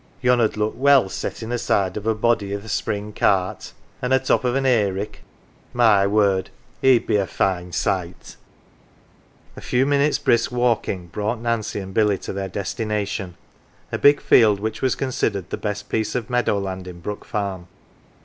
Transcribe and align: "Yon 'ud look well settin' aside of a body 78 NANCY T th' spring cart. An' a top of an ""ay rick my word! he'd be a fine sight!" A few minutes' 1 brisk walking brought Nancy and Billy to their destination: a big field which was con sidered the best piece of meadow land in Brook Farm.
"Yon 0.23 0.41
'ud 0.41 0.57
look 0.57 0.73
well 0.75 1.09
settin' 1.09 1.51
aside 1.51 1.95
of 1.95 2.07
a 2.07 2.15
body 2.15 2.47
78 2.49 2.55
NANCY 2.55 2.61
T 2.61 2.67
th' 2.67 2.71
spring 2.71 3.13
cart. 3.13 3.73
An' 4.01 4.11
a 4.11 4.17
top 4.17 4.43
of 4.43 4.55
an 4.55 4.65
""ay 4.65 4.87
rick 4.87 5.21
my 5.73 6.07
word! 6.07 6.49
he'd 6.81 7.05
be 7.05 7.17
a 7.17 7.27
fine 7.27 7.71
sight!" 7.71 8.35
A 9.55 9.61
few 9.61 9.85
minutes' 9.85 10.17
1 10.17 10.23
brisk 10.23 10.51
walking 10.51 11.05
brought 11.05 11.37
Nancy 11.37 11.79
and 11.79 11.93
Billy 11.93 12.17
to 12.17 12.33
their 12.33 12.49
destination: 12.49 13.35
a 13.91 13.99
big 13.99 14.21
field 14.21 14.59
which 14.59 14.81
was 14.81 14.95
con 14.95 15.09
sidered 15.09 15.49
the 15.49 15.55
best 15.57 15.87
piece 15.87 16.15
of 16.15 16.31
meadow 16.31 16.57
land 16.57 16.87
in 16.87 16.99
Brook 16.99 17.23
Farm. 17.23 17.67